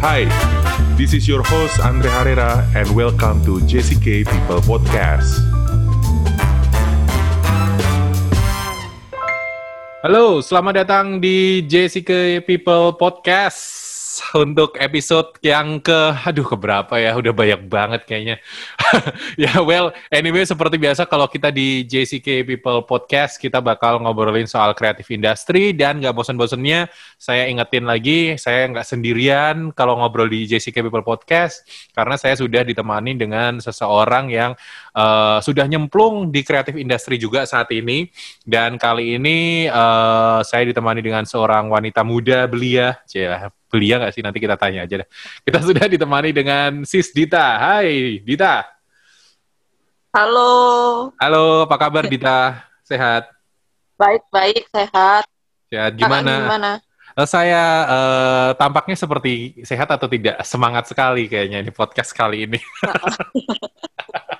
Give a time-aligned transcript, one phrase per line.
[0.00, 0.24] Hi,
[0.96, 5.36] this is your host Andre Herrera and welcome to JCK People Podcast.
[10.00, 13.79] Halo, selamat datang di JCK People Podcast
[14.44, 18.36] untuk episode yang ke, aduh keberapa ya, udah banyak banget kayaknya.
[19.42, 24.72] ya well, anyway seperti biasa kalau kita di JCK People Podcast, kita bakal ngobrolin soal
[24.76, 30.84] kreatif industri dan nggak bosan-bosannya, saya ingetin lagi, saya nggak sendirian kalau ngobrol di JCK
[30.84, 34.52] People Podcast, karena saya sudah ditemani dengan seseorang yang
[34.96, 38.08] uh, sudah nyemplung di kreatif industri juga saat ini,
[38.44, 44.22] dan kali ini uh, saya ditemani dengan seorang wanita muda belia, celah belia nggak sih?
[44.26, 45.08] Nanti kita tanya aja deh.
[45.46, 47.56] Kita sudah ditemani dengan Sis Dita.
[47.56, 48.66] Hai, Dita.
[50.10, 50.50] Halo.
[51.22, 52.66] Halo, apa kabar Dita?
[52.82, 53.30] Sehat?
[53.94, 55.22] Baik, baik, sehat.
[55.70, 56.26] Sehat gimana?
[56.26, 56.70] Kakak gimana?
[57.14, 60.42] Eh, Saya uh, tampaknya seperti sehat atau tidak?
[60.42, 62.58] Semangat sekali kayaknya ini podcast kali ini.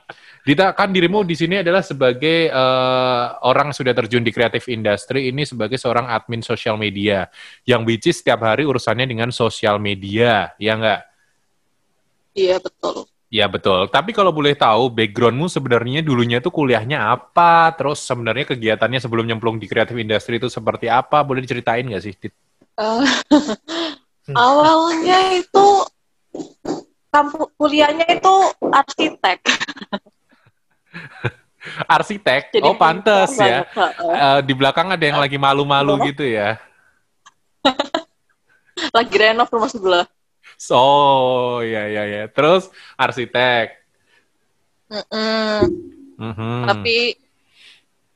[0.51, 5.31] Dita, kan dirimu di sini adalah sebagai uh, orang yang sudah terjun di kreatif industri
[5.31, 7.31] ini sebagai seorang admin sosial media
[7.63, 11.01] yang which is setiap hari urusannya dengan sosial media, ya nggak?
[12.35, 13.07] Iya, betul.
[13.31, 13.87] Ya betul.
[13.95, 17.71] Tapi kalau boleh tahu backgroundmu sebenarnya dulunya tuh kuliahnya apa?
[17.79, 21.23] Terus sebenarnya kegiatannya sebelum nyemplung di kreatif industri itu seperti apa?
[21.23, 22.15] Boleh diceritain nggak sih?
[22.19, 22.35] Dit?
[22.75, 23.07] Uh,
[24.35, 25.87] awalnya itu
[27.15, 28.35] kampus kuliahnya itu
[28.67, 29.47] arsitek.
[31.95, 32.57] Arsitek?
[32.57, 33.69] Jadi oh pantes ya.
[33.69, 36.57] Eh, di belakang ada yang lagi malu-malu gitu ya.
[38.97, 40.07] Lagi renov rumah sebelah.
[40.73, 42.25] Oh, ya ya ya.
[42.33, 43.77] Terus arsitek.
[44.89, 45.61] Mm-mm.
[46.17, 46.65] Mhm.
[46.65, 47.17] Tapi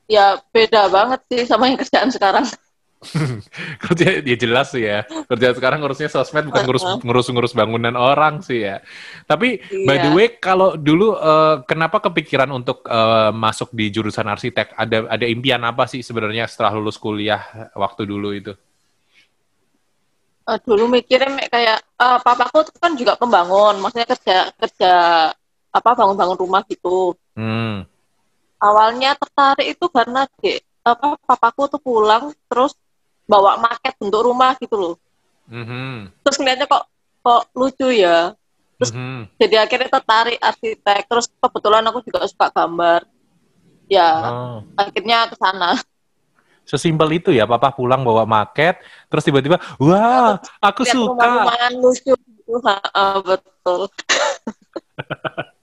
[0.09, 2.45] ya beda banget sih sama yang kerjaan sekarang.
[3.83, 5.03] kerja ya jelas sih ya.
[5.25, 8.81] Kerja sekarang ngurusnya sosmed bukan ngurus ngurus ngurus bangunan orang sih ya.
[9.23, 10.15] Tapi by the Iya.
[10.15, 14.73] way kalau dulu eh, kenapa kepikiran untuk eh, masuk di jurusan arsitek?
[14.73, 17.41] Ada ada impian apa sih sebenarnya setelah lulus kuliah
[17.73, 18.53] waktu dulu itu?
[20.45, 24.93] Eh, dulu mikirnya kayak eh, papaku tuh kan juga pembangun, maksudnya kerja kerja
[25.71, 27.17] apa bangun-bangun rumah gitu.
[27.35, 27.83] Hmm.
[28.57, 32.71] awalnya tertarik itu karena dek apa papaku tuh pulang terus
[33.25, 34.95] bawa maket bentuk rumah gitu loh
[35.45, 36.09] Mhm.
[36.21, 36.83] terus ngeliatnya kok
[37.21, 38.33] kok lucu ya
[38.75, 39.21] Terus- Mhm.
[39.39, 43.01] jadi akhirnya tertarik arsitek terus kebetulan aku juga suka gambar
[43.87, 44.59] ya Oh.
[44.75, 45.77] akhirnya ke sana
[46.65, 51.13] Sesimpel itu ya, papa pulang bawa maket, terus tiba-tiba, wah, aku lihat suka.
[51.13, 52.13] rumah-rumahan lucu
[52.65, 52.81] ha,
[53.21, 53.85] betul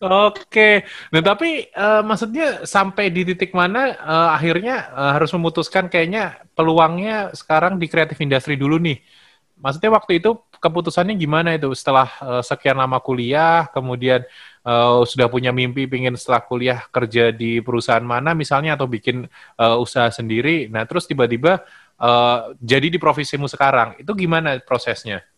[0.00, 6.40] Oke, nah tapi eh, maksudnya sampai di titik mana eh, akhirnya eh, harus memutuskan kayaknya
[6.56, 8.96] peluangnya sekarang di kreatif industri dulu nih.
[9.60, 14.24] Maksudnya waktu itu keputusannya gimana itu setelah eh, sekian lama kuliah, kemudian
[14.64, 19.28] eh, sudah punya mimpi pingin setelah kuliah kerja di perusahaan mana misalnya atau bikin
[19.60, 20.72] eh, usaha sendiri.
[20.72, 21.60] Nah terus tiba-tiba
[22.00, 25.28] eh, jadi di profesimu sekarang, itu gimana prosesnya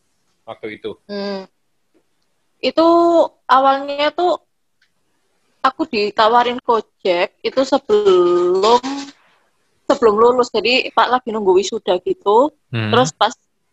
[0.47, 1.03] waktu itu?
[1.11, 1.51] Hmm.
[2.63, 2.87] Itu
[3.51, 4.52] awalnya tuh
[5.63, 8.83] aku ditawarin Gojek itu sebelum
[9.87, 10.51] sebelum lulus.
[10.51, 12.51] Jadi Pak lagi nunggu wisuda gitu.
[12.75, 12.91] Hmm.
[12.91, 13.33] Terus pas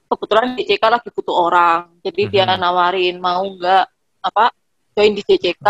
[0.10, 1.90] kebetulan JCK lagi butuh orang.
[2.06, 2.58] Jadi dia Mhm.
[2.62, 3.86] nawarin mau nggak
[4.22, 4.54] apa
[4.94, 5.68] join di JCK.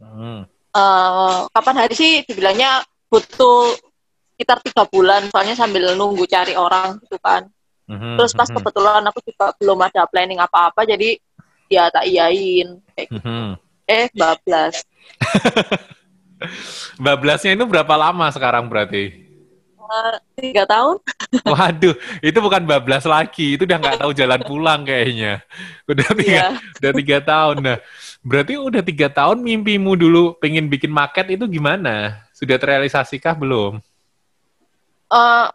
[0.00, 0.48] Hmm.
[0.68, 3.72] Eh, kapan hari sih dibilangnya butuh
[4.36, 7.48] sekitar tiga bulan soalnya sambil nunggu cari orang gitu kan.
[7.88, 8.54] Mhm, Terus pas mhm.
[8.60, 11.16] kebetulan aku juga belum ada planning apa-apa jadi
[11.72, 13.24] ya tak iyain kayak gitu.
[13.24, 13.56] Mhm.
[13.88, 14.84] Eh bablas.
[17.02, 19.26] Bablasnya itu berapa lama sekarang berarti?
[19.88, 21.00] Eh, tiga tahun.
[21.56, 25.40] Waduh, itu bukan bablas lagi, itu udah nggak tahu jalan pulang kayaknya.
[25.88, 26.48] Udah tiga, Iya.
[26.76, 27.56] udah tiga tahun.
[27.64, 27.78] Nah,
[28.20, 32.20] berarti udah tiga tahun mimpimu dulu pengen bikin market itu gimana?
[32.36, 33.80] Sudah terrealisasikah belum?
[35.08, 35.46] Eh,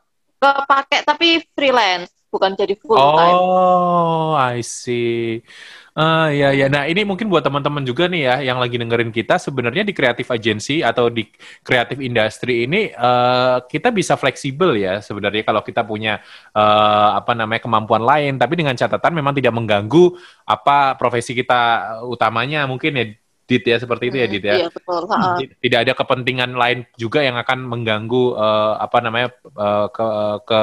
[0.42, 3.38] kepake tapi freelance bukan jadi full time.
[3.38, 5.46] Oh, I see.
[5.94, 6.66] Ah, ya, ya.
[6.74, 10.34] Nah, ini mungkin buat teman-teman juga nih ya, yang lagi dengerin kita, sebenarnya di kreatif
[10.34, 11.30] agency atau di
[11.62, 16.18] kreatif industri ini, eh, kita bisa fleksibel ya, sebenarnya kalau kita punya,
[16.58, 20.18] eh, apa namanya, kemampuan lain, tapi dengan catatan memang tidak mengganggu
[20.50, 21.62] apa profesi kita
[22.10, 23.06] utamanya mungkin ya,
[23.44, 24.56] Dit ya, seperti itu ya, Dit ya.
[24.64, 25.04] Iya betul.
[25.60, 30.08] tidak ada kepentingan lain juga yang akan mengganggu eh, apa namanya eh, ke,
[30.48, 30.62] ke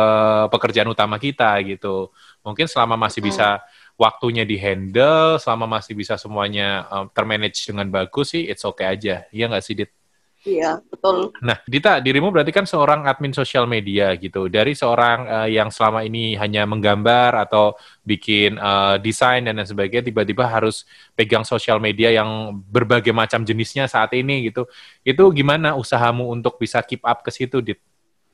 [0.49, 2.09] pekerjaan utama kita gitu.
[2.41, 3.61] Mungkin selama masih bisa
[4.01, 9.29] waktunya di handle, selama masih bisa semuanya eh, termanage dengan bagus sih, it's okay aja.
[9.29, 10.00] Iya nggak sih, Dit?
[10.41, 11.37] Iya, betul.
[11.45, 14.49] Nah, Dita, dirimu berarti kan seorang admin sosial media gitu.
[14.49, 17.77] Dari seorang uh, yang selama ini hanya menggambar atau
[18.09, 23.85] bikin uh, desain dan lain sebagainya, tiba-tiba harus pegang sosial media yang berbagai macam jenisnya
[23.85, 24.65] saat ini gitu.
[25.05, 27.85] Itu gimana usahamu untuk bisa keep up ke situ, Dit?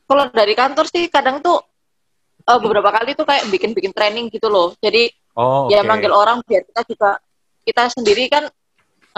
[0.07, 1.59] Kalau dari kantor sih kadang tuh
[2.47, 4.79] uh, beberapa kali tuh kayak bikin-bikin training gitu loh.
[4.79, 5.75] Jadi oh, okay.
[5.75, 7.11] ya manggil orang biar kita juga
[7.67, 8.47] kita sendiri kan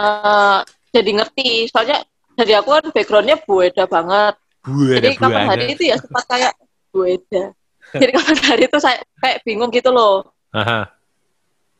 [0.01, 1.69] uh, jadi ngerti.
[1.69, 2.01] Soalnya
[2.39, 4.35] dari aku kan backgroundnya bueda banget.
[4.63, 6.53] Bueda, Jadi kapan hari itu ya sempat kayak
[6.95, 7.43] bueda.
[7.91, 10.31] Jadi kapan hari itu saya kayak bingung gitu loh.
[10.55, 10.87] Aha.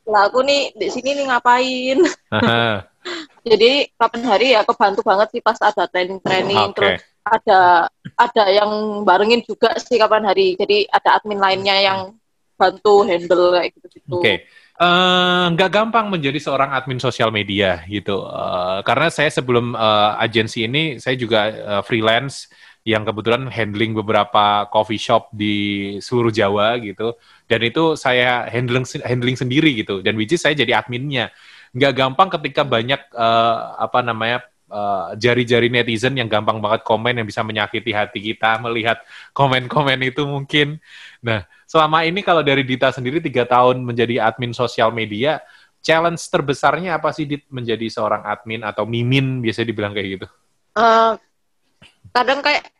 [0.04, 2.00] Lah aku nih di sini nih ngapain?
[2.36, 2.84] Aha.
[3.50, 6.76] Jadi kapan hari ya kebantu banget sih pas ada training-training okay.
[6.76, 7.62] terus ada
[8.20, 10.60] ada yang barengin juga sih kapan hari.
[10.60, 12.00] Jadi ada admin lainnya yang
[12.60, 14.12] bantu handle kayak gitu-gitu.
[14.12, 14.24] Oke.
[14.24, 14.38] Okay.
[14.80, 18.24] Eh, nggak uh, gampang menjadi seorang admin sosial media gitu.
[18.24, 22.48] Uh, karena saya sebelum uh, agensi ini saya juga uh, freelance
[22.88, 27.12] yang kebetulan handling beberapa coffee shop di seluruh Jawa gitu.
[27.44, 30.00] Dan itu saya handling handling sendiri gitu.
[30.00, 31.28] Dan which is saya jadi adminnya.
[31.76, 34.48] Nggak gampang ketika banyak uh, apa namanya
[35.18, 39.02] jari-jari uh, netizen yang gampang banget komen yang bisa menyakiti hati kita melihat
[39.34, 40.78] komen-komen itu mungkin
[41.20, 45.38] nah selama ini kalau dari Dita sendiri tiga tahun menjadi admin sosial media,
[45.86, 50.28] challenge terbesarnya apa sih Dit menjadi seorang admin atau mimin biasa dibilang kayak gitu?
[50.74, 51.14] Uh,
[52.10, 52.74] kadang kayak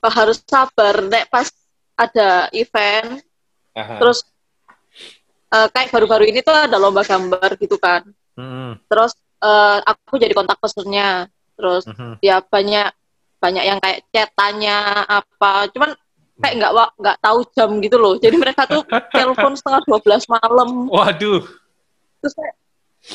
[0.18, 1.50] harus sabar nek pas
[1.98, 3.18] ada event,
[3.74, 3.98] Aha.
[3.98, 4.22] terus
[5.50, 8.06] uh, kayak baru-baru ini tuh ada lomba gambar gitu kan,
[8.38, 8.78] hmm.
[8.86, 12.18] terus uh, aku jadi kontak pesennya, terus hmm.
[12.22, 12.90] ya banyak
[13.38, 15.94] banyak yang kayak chat tanya apa, cuman
[16.38, 18.14] kayak nggak nggak tahu jam gitu loh.
[18.18, 18.82] Jadi mereka tuh
[19.14, 20.90] telepon setengah dua belas malam.
[20.90, 21.42] Waduh.
[22.18, 22.54] Terus kayak,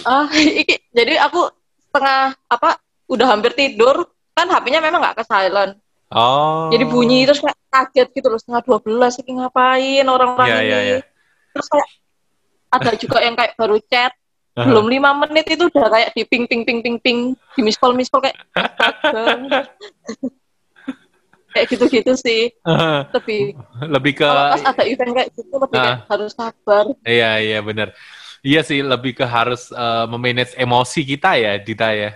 [0.07, 0.27] ah,
[0.61, 1.51] iki, jadi aku
[1.91, 2.79] setengah apa
[3.11, 5.77] udah hampir tidur kan HP-nya memang nggak ke silent.
[6.13, 6.69] Oh.
[6.69, 10.69] Jadi bunyi terus kayak kaget gitu loh setengah dua belas ini ngapain orang-orang yeah, ini.
[10.69, 11.01] Yeah, yeah.
[11.53, 11.89] Terus kayak
[12.73, 14.13] ada juga yang kayak baru chat
[14.55, 14.65] uh-huh.
[14.65, 17.19] belum lima menit itu udah kayak di ping ping ping ping ping.
[17.57, 18.37] Di miss call kayak
[21.53, 22.49] kayak gitu-gitu sih.
[22.65, 23.53] Uh, lebih
[23.85, 26.85] lebih ke kalau pas ada event kayak gitu lebih uh, kayak harus sabar.
[27.05, 27.93] Iya iya benar
[28.43, 32.11] iya sih lebih ke harus uh, memanage emosi kita ya Dita ya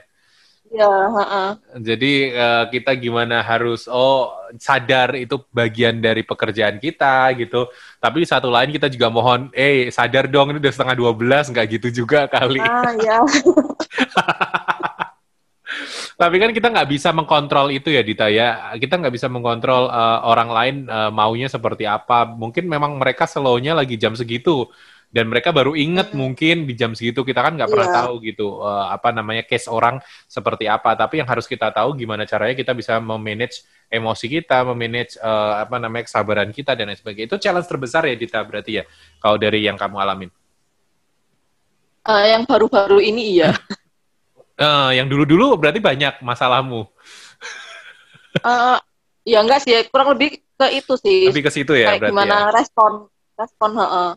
[0.68, 1.50] Ya, uh-uh.
[1.80, 7.72] Jadi uh, kita gimana harus oh sadar itu bagian dari pekerjaan kita gitu.
[8.04, 11.80] Tapi satu lain kita juga mohon, eh sadar dong ini udah setengah dua belas nggak
[11.80, 12.60] gitu juga kali.
[12.60, 13.18] Ah ya.
[16.18, 18.74] Tapi kan kita nggak bisa mengkontrol itu ya Dita ya.
[18.76, 22.26] Kita nggak bisa mengkontrol uh, orang lain uh, maunya seperti apa.
[22.26, 24.66] Mungkin memang mereka slownya lagi jam segitu
[25.08, 26.20] dan mereka baru inget hmm.
[26.20, 27.98] mungkin di jam segitu kita kan nggak pernah yeah.
[28.04, 31.00] tahu gitu uh, apa namanya case orang seperti apa.
[31.00, 35.80] Tapi yang harus kita tahu gimana caranya kita bisa memanage emosi kita, memanage uh, apa
[35.80, 37.28] namanya kesabaran kita dan lain sebagainya.
[37.32, 38.84] Itu challenge terbesar ya Dita berarti ya
[39.24, 40.30] kalau dari yang kamu alamin.
[42.04, 43.56] Uh, yang baru-baru ini iya.
[44.60, 46.84] Uh, yang dulu-dulu berarti banyak masalahmu.
[48.44, 48.80] uh,
[49.24, 51.32] ya enggak sih, kurang lebih ke itu sih.
[51.32, 52.60] Lebih ke situ ya Kayak gimana ya?
[52.60, 53.08] respon,
[53.40, 53.72] respon.
[53.80, 54.14] Uh,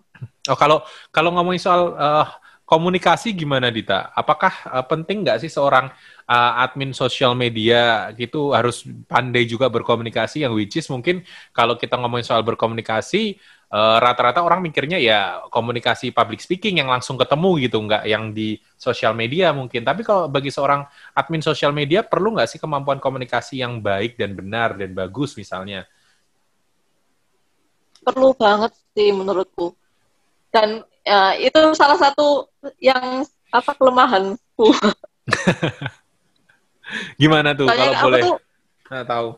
[0.48, 0.80] Oh kalau
[1.12, 2.28] kalau ngomongin soal uh,
[2.64, 4.14] komunikasi gimana Dita?
[4.14, 5.90] Apakah uh, penting nggak sih seorang
[6.30, 11.98] uh, admin sosial media gitu harus pandai juga berkomunikasi yang which is mungkin kalau kita
[11.98, 13.34] ngomongin soal berkomunikasi
[13.70, 18.58] eh, rata-rata orang mikirnya ya komunikasi public speaking yang langsung ketemu gitu, nggak yang di
[18.78, 19.82] sosial media mungkin.
[19.82, 24.34] Tapi kalau bagi seorang admin sosial media perlu nggak sih kemampuan komunikasi yang baik dan
[24.34, 25.86] benar dan bagus misalnya?
[28.02, 29.79] Perlu banget sih menurutku.
[30.50, 32.50] Dan ya, itu salah satu
[32.82, 34.66] yang apa kelemahanku.
[37.22, 38.22] Gimana tuh Soalnya kalau boleh?
[38.26, 38.38] Tuh,
[38.90, 39.28] nah, tahu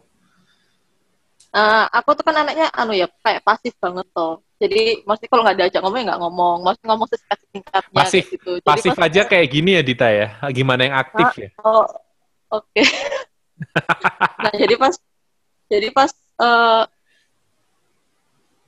[1.53, 5.57] uh, aku tuh kan anaknya anu ya kayak pasif banget toh jadi mesti kalau nggak
[5.59, 8.53] diajak ngomong ya nggak ngomong mesti ngomong sesingkat singkatnya pasif gitu.
[8.59, 11.87] Jadi pasif pas, aja kayak gini ya Dita ya gimana yang aktif uh, ya oh
[12.57, 12.87] oke okay.
[14.45, 14.95] nah jadi pas
[15.69, 16.83] jadi pas uh,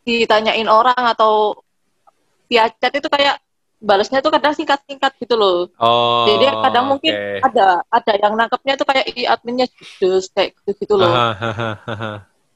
[0.04, 1.63] ditanyain orang atau
[2.48, 3.40] via chat itu kayak
[3.84, 5.68] balasnya tuh kadang singkat-singkat gitu loh.
[5.76, 7.40] Oh, Jadi kadang mungkin okay.
[7.44, 9.68] ada ada yang nangkepnya tuh kayak i adminnya
[10.00, 11.12] judes kayak gitu gitu loh.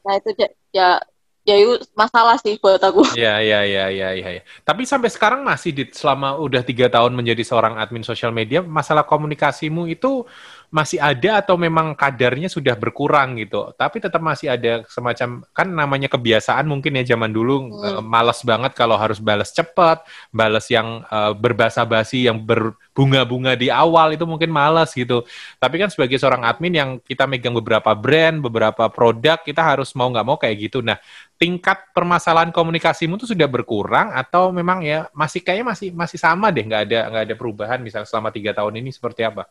[0.08, 0.30] Nah itu
[0.72, 1.04] ya
[1.48, 3.04] ya itu masalah sih buat aku.
[3.16, 4.28] Iya iya iya iya iya.
[4.40, 4.42] Ya.
[4.64, 9.08] Tapi sampai sekarang masih di selama udah tiga tahun menjadi seorang admin sosial media, masalah
[9.08, 10.28] komunikasimu itu
[10.68, 13.72] masih ada atau memang kadarnya sudah berkurang gitu.
[13.72, 17.72] Tapi tetap masih ada semacam kan namanya kebiasaan mungkin ya zaman dulu hmm.
[17.72, 23.72] uh, malas banget kalau harus balas cepat, balas yang uh, berbahasa basi yang berbunga-bunga di
[23.72, 25.24] awal itu mungkin malas gitu.
[25.56, 30.12] Tapi kan sebagai seorang admin yang kita megang beberapa brand, beberapa produk, kita harus mau
[30.12, 30.84] nggak mau kayak gitu.
[30.84, 31.00] Nah,
[31.40, 36.66] tingkat permasalahan komunikasimu itu sudah berkurang atau memang ya masih kayaknya masih masih sama deh
[36.66, 39.48] nggak ada nggak ada perubahan misalnya selama tiga tahun ini seperti apa?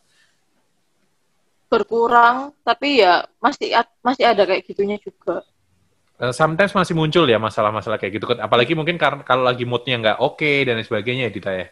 [1.67, 5.43] Berkurang tapi ya masih masih ada kayak gitunya juga.
[6.17, 8.25] Uh, sometimes masih muncul ya masalah-masalah kayak gitu.
[8.25, 11.67] Kan apalagi mungkin karena kalau lagi moodnya nggak oke okay dan sebagainya ya Dita ya?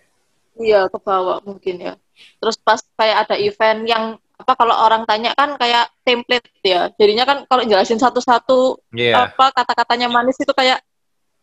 [0.56, 1.94] Iya ke bawah mungkin ya.
[2.38, 4.04] Terus pas kayak ada event yang
[4.36, 6.94] apa kalau orang tanya kan kayak template ya.
[6.94, 9.32] Jadinya kan kalau jelasin satu-satu yeah.
[9.32, 10.84] apa kata-katanya manis itu kayak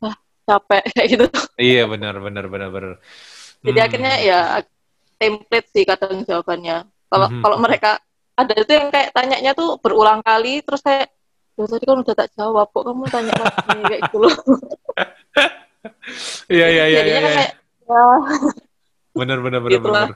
[0.04, 0.14] ah
[0.47, 1.26] capek kayak gitu.
[1.59, 2.92] Iya benar benar benar benar.
[3.66, 3.87] Jadi hmm.
[3.90, 4.40] akhirnya ya
[5.18, 6.87] template sih kadang jawabannya.
[7.12, 7.42] Kalau mm -hmm.
[7.44, 7.90] kalau mereka
[8.43, 11.11] ada itu yang kayak tanyanya tuh berulang kali terus kayak
[11.53, 13.79] ya tadi kan udah tak jawab kok kamu tanya lagi?
[13.91, 14.35] Kayak gitu loh.
[16.47, 17.39] Iya iya iya jadinya kan iya.
[17.43, 17.53] kayak
[17.91, 18.03] ya
[19.19, 20.15] bener bener bener gitu bener.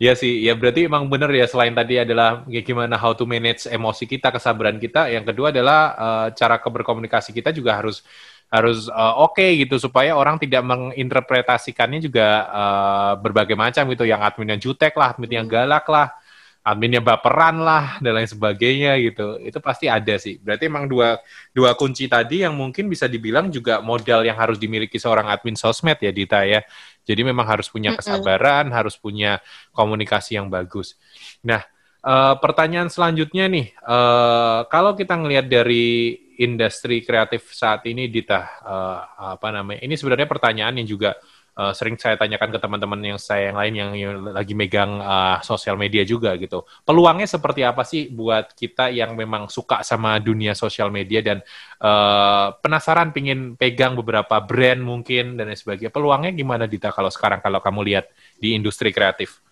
[0.00, 3.68] Iya sih, ya berarti emang bener ya selain tadi adalah ya gimana how to manage
[3.68, 8.00] emosi kita, kesabaran kita, yang kedua adalah uh, cara berkomunikasi kita juga harus
[8.48, 14.24] harus uh, oke okay gitu supaya orang tidak menginterpretasikannya juga uh, berbagai macam gitu, yang
[14.24, 16.16] admin yang jutek lah, admin yang galak lah,
[16.60, 19.40] adminnya baperan lah dan lain sebagainya gitu.
[19.40, 20.36] Itu pasti ada sih.
[20.38, 21.16] Berarti emang dua
[21.56, 25.96] dua kunci tadi yang mungkin bisa dibilang juga modal yang harus dimiliki seorang admin sosmed
[25.98, 26.60] ya Dita ya.
[27.04, 28.78] Jadi memang harus punya kesabaran mm -hmm.
[28.78, 29.40] harus punya
[29.72, 31.00] komunikasi yang bagus.
[31.40, 31.64] Nah
[32.04, 39.00] uh, pertanyaan selanjutnya nih uh, kalau kita ngelihat dari industri kreatif saat ini Dita uh,
[39.36, 41.20] apa namanya ini sebenarnya pertanyaan yang juga
[41.60, 45.36] uh, sering saya tanyakan ke teman-teman yang saya yang lain yang, yang lagi megang uh,
[45.44, 46.64] sosial media juga gitu.
[46.88, 51.44] Peluangnya seperti apa sih buat kita yang memang suka sama dunia sosial media dan
[51.84, 55.92] uh, penasaran pingin pegang beberapa brand mungkin dan sebagainya.
[55.92, 58.08] Peluangnya gimana Dita kalau sekarang kalau kamu lihat
[58.40, 59.44] di industri kreatif?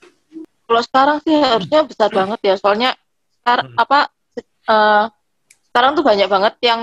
[0.65, 2.55] Kalau sekarang sih harusnya besar banget ya.
[2.57, 2.91] Soalnya
[3.45, 3.85] sekarang hmm.
[3.85, 3.99] apa
[4.69, 5.05] uh,
[5.69, 6.81] sekarang tuh banyak banget yang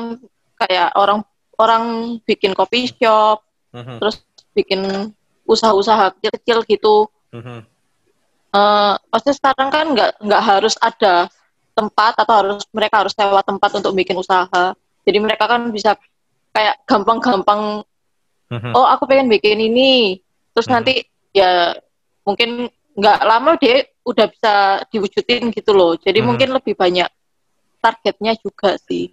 [0.56, 1.20] kayak orang
[1.56, 1.84] orang
[2.28, 4.00] bikin kopi shop, hmm.
[4.00, 4.24] terus
[4.56, 5.12] bikin
[5.46, 6.96] usaha-usaha kecil-kecil gitu.
[7.36, 7.60] Mm-hmm.
[8.56, 11.28] Uh, maksudnya sekarang kan nggak nggak harus ada
[11.76, 14.72] tempat atau harus mereka harus sewa tempat untuk bikin usaha.
[15.06, 16.00] Jadi mereka kan bisa
[16.56, 17.84] kayak gampang-gampang.
[18.50, 18.72] Mm-hmm.
[18.74, 20.24] Oh aku pengen bikin ini,
[20.56, 20.76] terus mm-hmm.
[20.80, 21.04] nanti
[21.36, 21.76] ya
[22.24, 24.54] mungkin nggak lama deh udah bisa
[24.88, 26.00] diwujudin gitu loh.
[26.00, 26.26] Jadi mm-hmm.
[26.26, 27.10] mungkin lebih banyak
[27.84, 29.12] targetnya juga sih.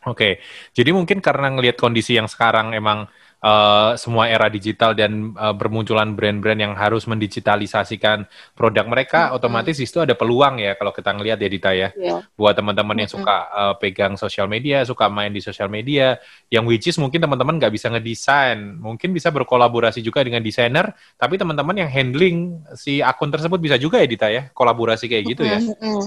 [0.00, 0.32] Oke, okay.
[0.72, 3.04] jadi mungkin karena ngelihat kondisi yang sekarang emang
[3.44, 9.36] uh, semua era digital dan uh, bermunculan brand-brand yang harus mendigitalisasikan produk mereka, mm-hmm.
[9.36, 11.88] otomatis itu ada peluang ya kalau kita ngelihat ya Dita ya.
[11.96, 12.20] Yeah.
[12.36, 13.26] Buat teman-teman yang mm-hmm.
[13.26, 16.20] suka uh, pegang sosial media, suka main di sosial media,
[16.52, 21.40] yang which is mungkin teman-teman nggak bisa ngedesain, mungkin bisa berkolaborasi juga dengan desainer, tapi
[21.40, 25.58] teman-teman yang handling si akun tersebut bisa juga ya Dita ya, kolaborasi kayak gitu ya.
[25.58, 25.74] Iya.
[25.76, 26.06] Mm-hmm.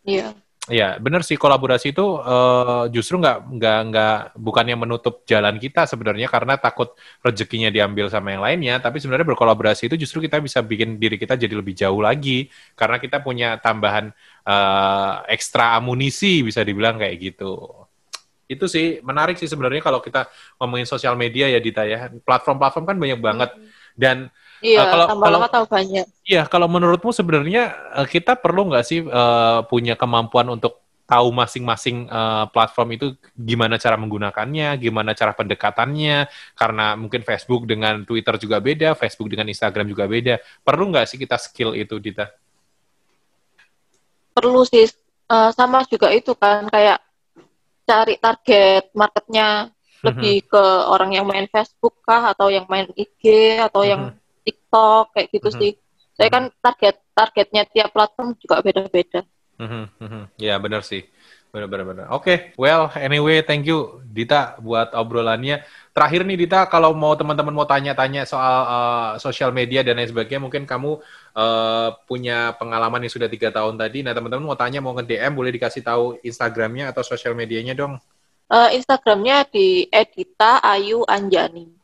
[0.00, 0.32] Yeah.
[0.68, 6.28] Ya, benar sih kolaborasi itu uh, justru nggak nggak nggak bukannya menutup jalan kita sebenarnya
[6.28, 6.92] karena takut
[7.24, 11.40] rezekinya diambil sama yang lainnya, tapi sebenarnya berkolaborasi itu justru kita bisa bikin diri kita
[11.40, 14.12] jadi lebih jauh lagi karena kita punya tambahan
[14.44, 17.80] uh, ekstra amunisi bisa dibilang kayak gitu.
[18.44, 20.28] Itu sih menarik sih sebenarnya kalau kita
[20.60, 22.12] ngomongin sosial media ya Dita ya.
[22.20, 23.50] Platform-platform kan banyak banget
[23.96, 24.28] dan
[24.60, 26.06] Iya, uh, kalau, tambah kalau, lama tahu banyak.
[26.28, 32.06] Iya, kalau menurutmu sebenarnya uh, kita perlu nggak sih uh, punya kemampuan untuk tahu masing-masing
[32.06, 38.62] uh, platform itu gimana cara menggunakannya, gimana cara pendekatannya, karena mungkin Facebook dengan Twitter juga
[38.62, 40.38] beda, Facebook dengan Instagram juga beda.
[40.62, 42.30] Perlu nggak sih kita skill itu, Dita?
[44.30, 44.86] Perlu sih,
[45.26, 47.02] uh, sama juga itu kan, kayak
[47.82, 49.74] cari target marketnya
[50.06, 50.52] lebih mm -hmm.
[50.54, 50.64] ke
[50.94, 53.90] orang yang main Facebook kah, atau yang main IG, atau mm -hmm.
[53.90, 54.02] yang
[54.70, 55.62] TikTok kayak gitu mm -hmm.
[55.66, 55.72] sih.
[56.14, 59.26] Saya kan target targetnya tiap platform juga beda-beda.
[59.58, 60.22] Mm -hmm.
[60.38, 61.02] Ya benar sih.
[61.50, 62.14] Benar-benar.
[62.14, 62.38] Oke, okay.
[62.54, 65.66] well anyway, thank you Dita buat obrolannya.
[65.90, 70.38] Terakhir nih Dita, kalau mau teman-teman mau tanya-tanya soal uh, sosial media dan lain sebagainya,
[70.38, 71.02] mungkin kamu
[71.34, 74.06] uh, punya pengalaman yang sudah tiga tahun tadi.
[74.06, 77.98] Nah teman-teman mau tanya, mau nge DM, boleh dikasih tahu Instagramnya atau sosial medianya dong?
[78.46, 81.79] Uh, Instagramnya di Edita Ayu Anjani.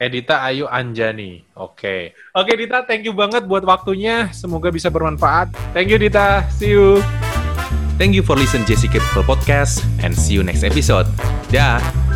[0.00, 1.44] Edita Ayu Anjani.
[1.60, 1.76] Oke.
[1.76, 2.00] Okay.
[2.32, 4.32] Oke okay, Dita, thank you banget buat waktunya.
[4.32, 5.52] Semoga bisa bermanfaat.
[5.76, 6.48] Thank you Dita.
[6.56, 7.04] See you.
[8.00, 11.04] Thank you for listen Jessica People Podcast and see you next episode.
[11.52, 12.09] Dah.